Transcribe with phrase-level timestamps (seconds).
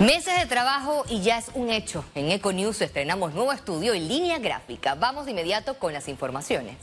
[0.00, 2.06] Meses de trabajo y ya es un hecho.
[2.14, 4.94] En Econews estrenamos nuevo estudio y línea gráfica.
[4.94, 6.76] Vamos de inmediato con las informaciones.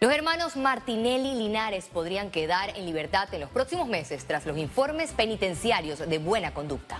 [0.00, 5.12] Los hermanos Martinelli Linares podrían quedar en libertad en los próximos meses tras los informes
[5.12, 6.98] penitenciarios de buena conducta.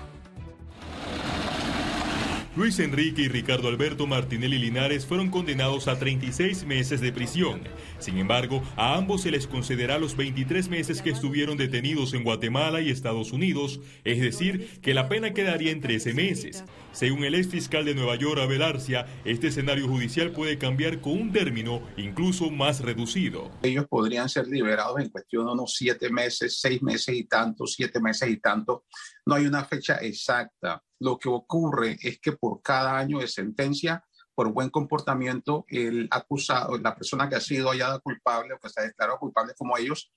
[2.58, 7.60] Luis Enrique y Ricardo Alberto Martinelli Linares fueron condenados a 36 meses de prisión.
[8.00, 12.80] Sin embargo, a ambos se les concederá los 23 meses que estuvieron detenidos en Guatemala
[12.80, 16.64] y Estados Unidos, es decir, que la pena quedaría en 13 meses.
[16.90, 21.12] Según el ex fiscal de Nueva York, Abel Arcia, este escenario judicial puede cambiar con
[21.12, 23.52] un término incluso más reducido.
[23.62, 28.00] Ellos podrían ser liberados en cuestión de unos 7 meses, 6 meses y tanto, 7
[28.00, 28.86] meses y tanto.
[29.26, 34.04] No hay una fecha exacta lo que ocurre es que por cada año de sentencia,
[34.34, 38.80] por buen comportamiento, el acusado, la persona que ha sido hallada culpable o que se
[38.80, 40.10] ha declarado culpable como ellos,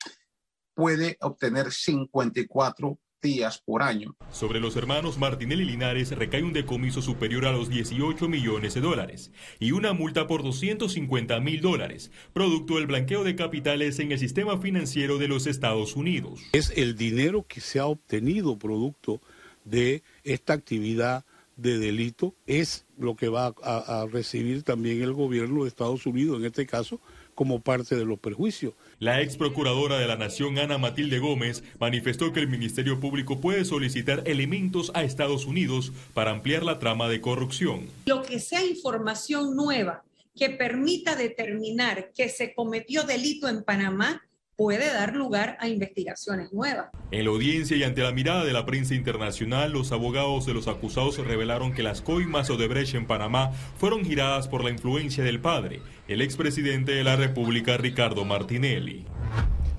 [0.74, 4.16] puede obtener 54 días por año.
[4.32, 9.32] Sobre los hermanos Martinelli Linares recae un decomiso superior a los 18 millones de dólares
[9.60, 14.58] y una multa por 250 mil dólares, producto del blanqueo de capitales en el sistema
[14.58, 16.42] financiero de los Estados Unidos.
[16.52, 19.22] Es el dinero que se ha obtenido producto
[19.66, 21.26] de esta actividad
[21.62, 26.46] de delito es lo que va a, recibir también el gobierno de Estados Unidos, en
[26.46, 27.00] este caso,
[27.36, 28.74] como parte de los perjuicios.
[29.00, 33.66] La ex procuradora de la Nación, Ana Matilde Gómez, manifestó que el Ministerio Público puede
[33.66, 37.88] solicitar elementos a Estados Unidos para ampliar la trama de corrupción.
[38.06, 40.04] Lo que sea información nueva
[40.36, 44.22] que permita determinar que se cometió delito en Panamá
[44.56, 46.90] puede dar lugar a investigaciones nuevas.
[47.12, 50.68] En la audiencia y ante la mirada de la prensa internacional, los abogados de los
[50.68, 55.82] acusados revelaron que las coimas Odebrecht en Panamá fueron giradas por la influencia del padre,
[56.08, 59.06] el expresidente de la República, Ricardo Martinelli.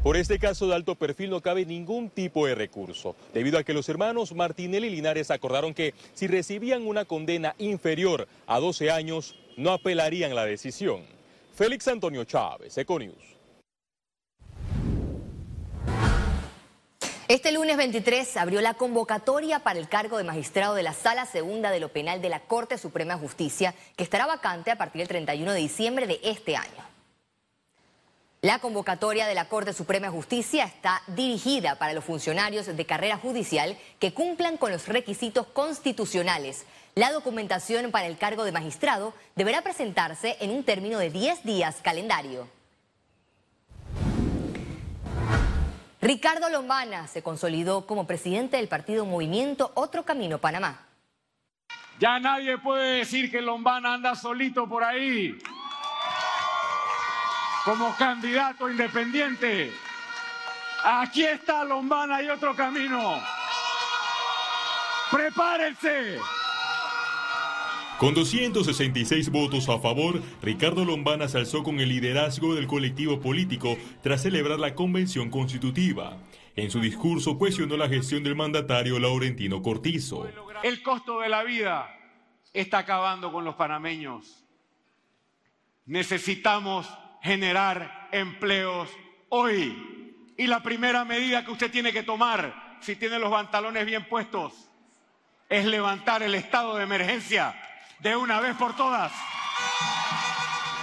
[0.02, 3.72] Por este caso de alto perfil no cabe ningún tipo de recurso, debido a que
[3.72, 9.36] los hermanos Martinelli y Linares acordaron que si recibían una condena inferior a 12 años,
[9.56, 11.02] no apelarían la decisión.
[11.54, 13.36] Félix Antonio Chávez, Econius.
[17.32, 21.70] Este lunes 23 abrió la convocatoria para el cargo de magistrado de la Sala Segunda
[21.70, 25.08] de lo Penal de la Corte Suprema de Justicia, que estará vacante a partir del
[25.08, 26.84] 31 de diciembre de este año.
[28.42, 33.16] La convocatoria de la Corte Suprema de Justicia está dirigida para los funcionarios de carrera
[33.16, 36.66] judicial que cumplan con los requisitos constitucionales.
[36.94, 41.76] La documentación para el cargo de magistrado deberá presentarse en un término de 10 días
[41.82, 42.46] calendario.
[46.02, 50.84] Ricardo Lombana se consolidó como presidente del partido Movimiento Otro Camino Panamá.
[52.00, 55.38] Ya nadie puede decir que Lombana anda solito por ahí
[57.64, 59.72] como candidato independiente.
[60.82, 63.22] Aquí está Lombana y Otro Camino.
[65.08, 66.18] Prepárense.
[68.02, 73.78] Con 266 votos a favor, Ricardo Lombana se alzó con el liderazgo del colectivo político
[74.02, 76.18] tras celebrar la convención constitutiva.
[76.56, 80.28] En su discurso cuestionó la gestión del mandatario Laurentino Cortizo.
[80.64, 81.96] El costo de la vida
[82.52, 84.44] está acabando con los panameños.
[85.86, 86.92] Necesitamos
[87.22, 88.90] generar empleos
[89.28, 90.26] hoy.
[90.36, 94.54] Y la primera medida que usted tiene que tomar, si tiene los pantalones bien puestos,
[95.48, 97.54] es levantar el estado de emergencia
[98.02, 99.12] de una vez por todas.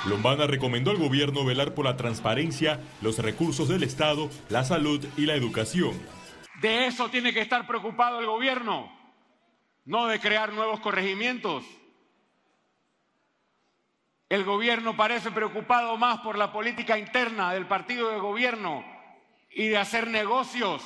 [0.07, 5.25] Lombana recomendó al gobierno velar por la transparencia, los recursos del Estado, la salud y
[5.25, 5.91] la educación.
[6.61, 8.89] De eso tiene que estar preocupado el gobierno,
[9.85, 11.65] no de crear nuevos corregimientos.
[14.29, 18.85] El gobierno parece preocupado más por la política interna del partido de gobierno
[19.51, 20.83] y de hacer negocios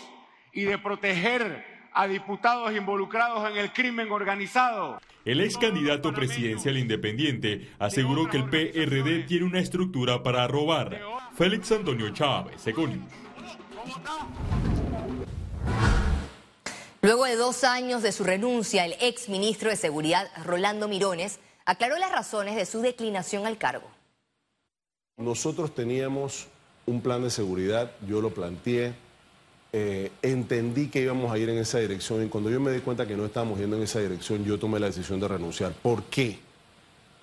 [0.54, 5.00] y de proteger a diputados involucrados en el crimen organizado.
[5.26, 11.00] El ex candidato presidencial independiente aseguró que el PRD tiene una estructura para robar.
[11.38, 13.08] Félix Antonio Chávez, según.
[17.02, 21.98] Luego de dos años de su renuncia, el ex ministro de Seguridad, Rolando Mirones, aclaró
[21.98, 23.90] las razones de su declinación al cargo.
[25.16, 26.48] Nosotros teníamos
[26.86, 28.94] un plan de seguridad, yo lo planteé,
[29.76, 33.08] eh, entendí que íbamos a ir en esa dirección y cuando yo me di cuenta
[33.08, 35.74] que no estábamos yendo en esa dirección, yo tomé la decisión de renunciar.
[35.74, 36.38] ¿Por qué?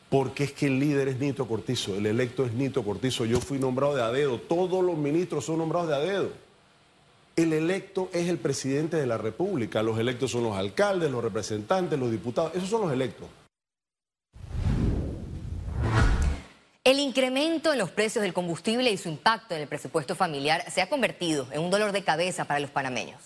[0.08, 3.24] Porque es que el líder es Nito Cortizo, el electo es Nito Cortizo.
[3.24, 4.10] Yo fui nombrado de a
[4.40, 6.32] todos los ministros son nombrados de a.
[7.36, 11.96] El electo es el presidente de la República, los electos son los alcaldes, los representantes,
[12.00, 13.28] los diputados, esos son los electos.
[16.90, 20.82] El incremento en los precios del combustible y su impacto en el presupuesto familiar se
[20.82, 23.22] ha convertido en un dolor de cabeza para los panameños.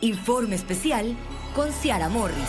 [0.00, 1.16] Informe especial
[1.56, 2.48] con Ciara Morris.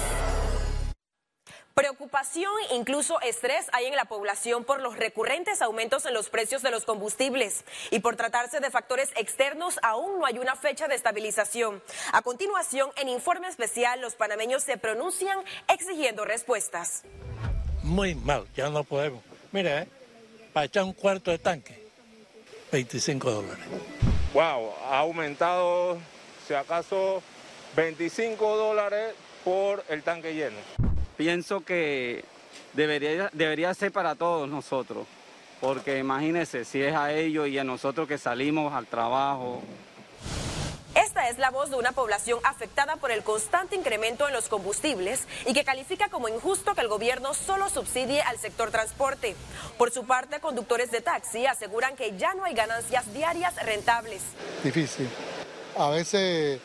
[1.73, 6.69] Preocupación, incluso estrés hay en la población por los recurrentes aumentos en los precios de
[6.69, 11.81] los combustibles y por tratarse de factores externos aún no hay una fecha de estabilización.
[12.13, 17.01] A continuación, en informe especial, los panameños se pronuncian exigiendo respuestas.
[17.81, 19.23] Muy mal, ya no podemos.
[19.55, 19.87] Mira, ¿eh?
[20.53, 21.81] para echar un cuarto de tanque,
[22.71, 23.65] 25 dólares.
[24.33, 25.97] Wow, ha aumentado,
[26.47, 27.23] si acaso,
[27.75, 30.57] 25 dólares por el tanque lleno
[31.17, 32.23] pienso que
[32.73, 35.07] debería, debería ser para todos nosotros,
[35.61, 39.61] porque imagínense si es a ellos y a nosotros que salimos al trabajo.
[41.25, 45.23] Esta es la voz de una población afectada por el constante incremento en los combustibles
[45.47, 49.35] y que califica como injusto que el gobierno solo subsidie al sector transporte.
[49.79, 54.21] Por su parte, conductores de taxi aseguran que ya no hay ganancias diarias rentables.
[54.63, 55.09] Difícil.
[55.75, 56.59] A veces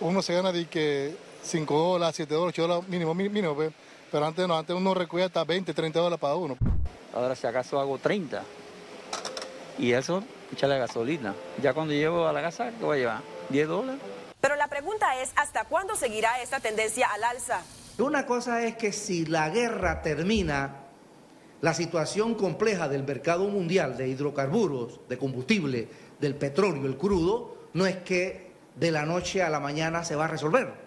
[0.00, 3.70] uno se gana de que 5 dólares, 7 dólares, 8 dólares mínimo, mínimo, pues.
[4.10, 6.56] pero antes no, antes uno recogía hasta 20, 30 dólares para uno.
[7.14, 8.42] Ahora si acaso hago 30
[9.78, 10.24] y eso,
[10.62, 11.34] la gasolina.
[11.60, 13.33] Ya cuando llego a la casa, ¿qué voy a llevar?
[13.50, 14.00] 10 dólares.
[14.40, 17.62] Pero la pregunta es, ¿hasta cuándo seguirá esta tendencia al alza?
[17.98, 20.76] Una cosa es que si la guerra termina,
[21.60, 25.88] la situación compleja del mercado mundial de hidrocarburos, de combustible,
[26.20, 30.24] del petróleo, el crudo, no es que de la noche a la mañana se va
[30.24, 30.84] a resolver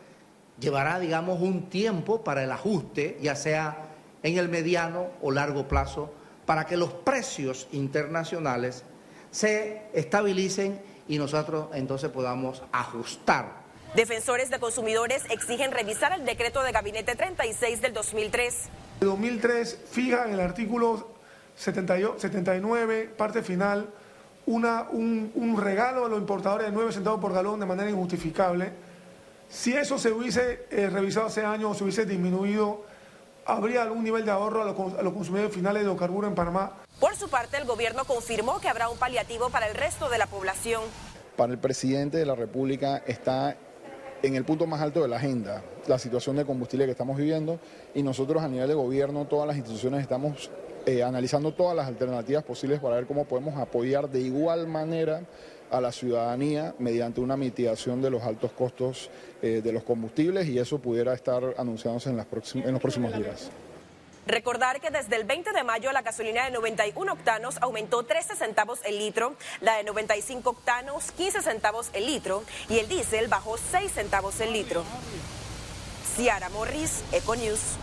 [0.59, 3.89] llevará, digamos, un tiempo para el ajuste, ya sea
[4.23, 6.11] en el mediano o largo plazo,
[6.45, 8.83] para que los precios internacionales
[9.31, 13.65] se estabilicen y nosotros entonces podamos ajustar.
[13.95, 18.69] Defensores de consumidores exigen revisar el decreto de gabinete 36 del 2003.
[19.01, 21.15] El 2003 fija en el artículo
[21.55, 23.89] 79, parte final,
[24.45, 28.87] una, un, un regalo a los importadores de 9 centavos por galón de manera injustificable
[29.49, 32.85] si eso se hubiese eh, revisado hace años, se hubiese disminuido,
[33.47, 36.73] ¿habría algún nivel de ahorro a los, consumidores finales de hidrocarburos en Panamá?
[36.99, 40.27] Por su parte, el gobierno confirmó que habrá un paliativo para el resto de la
[40.27, 40.81] población.
[41.35, 43.55] Para el presidente de la República está
[44.21, 47.59] en el punto más alto de la agenda la situación de combustible que estamos viviendo
[47.93, 50.49] y nosotros a nivel de gobierno, todas las instituciones estamos
[50.85, 55.21] eh, analizando todas las alternativas posibles para ver cómo podemos apoyar de igual manera
[55.71, 59.09] a la ciudadanía mediante una mitigación de los altos costos
[59.41, 63.49] eh, de los combustibles y eso pudiera estar anunciándose en, las en los próximos días.
[64.27, 68.79] Recordar que desde el 20 de mayo la gasolina de 91 octanos aumentó 13 centavos
[68.85, 73.89] el litro, la de 95 octanos 15 centavos el litro y el diésel bajó 6
[73.89, 74.83] centavos el litro.
[76.15, 77.77] Ciara Morris, Econews.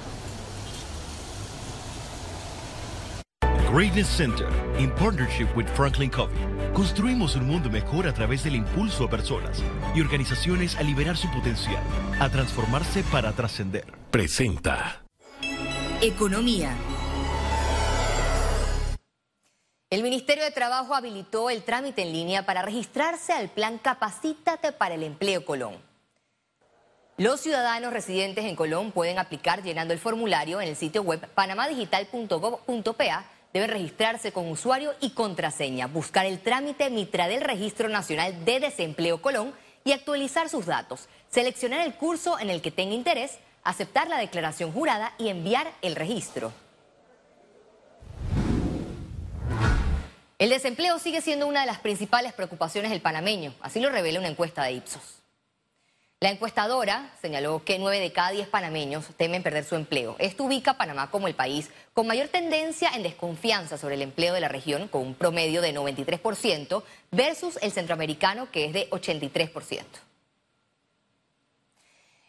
[3.74, 4.48] Greatness Center,
[4.78, 6.38] in partnership with Franklin Covey,
[6.74, 9.62] construimos un mundo mejor a través del impulso a personas
[9.94, 11.82] y organizaciones a liberar su potencial,
[12.20, 13.86] a transformarse para trascender.
[14.10, 15.02] Presenta.
[16.02, 16.76] Economía.
[19.88, 24.96] El Ministerio de Trabajo habilitó el trámite en línea para registrarse al plan Capacítate para
[24.96, 25.76] el Empleo Colón.
[27.16, 33.24] Los ciudadanos residentes en Colón pueden aplicar llenando el formulario en el sitio web panamadigital.gov.pa
[33.54, 39.22] deben registrarse con usuario y contraseña, buscar el trámite Mitra del Registro Nacional de Desempleo
[39.22, 39.54] Colón
[39.84, 44.72] y actualizar sus datos, seleccionar el curso en el que tenga interés, aceptar la declaración
[44.72, 46.52] jurada y enviar el registro.
[50.36, 54.28] El desempleo sigue siendo una de las principales preocupaciones del panameño, así lo revela una
[54.28, 55.23] encuesta de Ipsos.
[56.24, 60.16] La encuestadora señaló que nueve de cada diez panameños temen perder su empleo.
[60.18, 64.40] Esto ubica Panamá como el país con mayor tendencia en desconfianza sobre el empleo de
[64.40, 69.82] la región, con un promedio de 93%, versus el centroamericano, que es de 83%.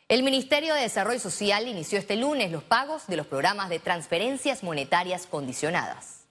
[0.09, 4.61] El Ministerio de Desarrollo Social inició este lunes los pagos de los programas de transferencias
[4.61, 6.25] monetarias condicionadas.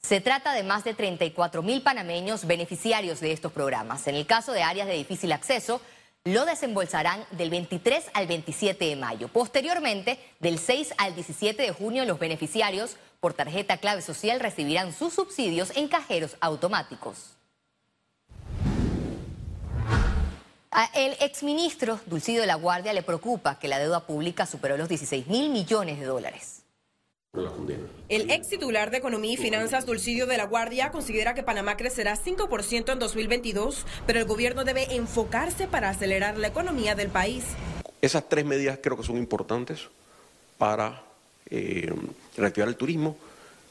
[0.00, 4.06] Se trata de más de 34 mil panameños beneficiarios de estos programas.
[4.06, 5.82] En el caso de áreas de difícil acceso,
[6.24, 9.28] lo desembolsarán del 23 al 27 de mayo.
[9.28, 15.14] Posteriormente, del 6 al 17 de junio, los beneficiarios por tarjeta clave social recibirán sus
[15.14, 17.34] subsidios en cajeros automáticos.
[20.94, 25.26] El exministro Dulcido de la Guardia le preocupa que la deuda pública superó los 16
[25.26, 26.62] mil millones de dólares.
[28.08, 32.16] El ex titular de Economía y Finanzas, Dulcidio de la Guardia, considera que Panamá crecerá
[32.16, 37.44] 5% en 2022, pero el gobierno debe enfocarse para acelerar la economía del país.
[38.00, 39.88] Esas tres medidas creo que son importantes
[40.56, 41.02] para
[41.50, 41.92] eh,
[42.36, 43.16] reactivar el turismo,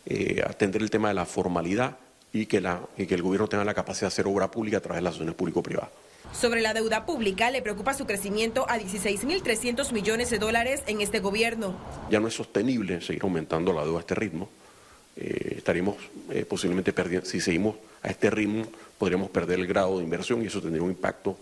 [0.06, 1.98] eh, atender el tema de la formalidad
[2.32, 4.82] y que, la, y que el gobierno tenga la capacidad de hacer obra pública a
[4.82, 5.90] través de las asociaciones público-privadas.
[6.34, 11.20] Sobre la deuda pública, le preocupa su crecimiento a 16.300 millones de dólares en este
[11.20, 11.76] gobierno.
[12.12, 14.50] Ya no es sostenible seguir aumentando la deuda a este ritmo.
[15.20, 15.96] Eh, estaríamos
[16.30, 18.68] eh, posiblemente perdiendo, si seguimos a este ritmo,
[19.00, 21.36] podríamos perder el grado de inversión y eso tendría un impacto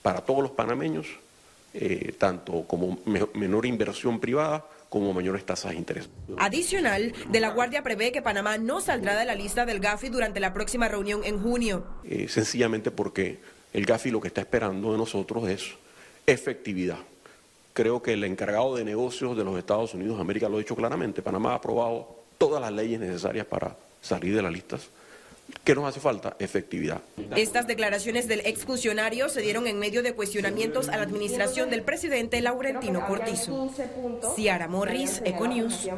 [0.00, 1.08] para todos los panameños,
[1.74, 3.00] eh, tanto como
[3.34, 6.08] menor inversión privada como mayores tasas de interés.
[6.38, 10.38] Adicional, de la Guardia prevé que Panamá no saldrá de la lista del GAFI durante
[10.38, 11.84] la próxima reunión en junio.
[12.28, 13.40] sencillamente porque
[13.72, 15.74] el GAFI lo que está esperando de nosotros es
[16.26, 16.98] efectividad.
[17.72, 20.74] Creo que el encargado de negocios de los Estados Unidos de América lo ha dicho
[20.74, 21.20] claramente.
[21.22, 24.88] Panamá ha aprobado todas las leyes necesarias para salir de las listas.
[25.62, 26.36] ¿Qué nos hace falta?
[26.38, 27.00] Efectividad.
[27.36, 32.40] Estas declaraciones del exfuncionario se dieron en medio de cuestionamientos a la administración del presidente
[32.40, 33.70] Laurentino Cortizo.
[34.34, 35.88] Ciara Morris, Econews.